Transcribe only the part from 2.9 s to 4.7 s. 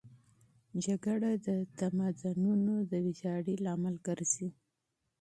د ویجاړۍ سبب ګرځي.